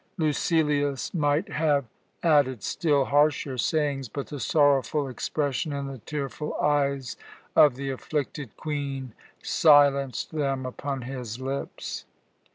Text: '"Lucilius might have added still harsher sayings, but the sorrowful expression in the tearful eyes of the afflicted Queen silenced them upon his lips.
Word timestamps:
'"Lucilius 0.25 1.13
might 1.13 1.47
have 1.49 1.85
added 2.23 2.63
still 2.63 3.05
harsher 3.05 3.55
sayings, 3.55 4.09
but 4.09 4.25
the 4.25 4.39
sorrowful 4.39 5.07
expression 5.07 5.71
in 5.73 5.85
the 5.85 5.99
tearful 5.99 6.55
eyes 6.55 7.15
of 7.55 7.75
the 7.75 7.91
afflicted 7.91 8.57
Queen 8.57 9.13
silenced 9.43 10.31
them 10.31 10.65
upon 10.65 11.03
his 11.03 11.39
lips. 11.39 12.05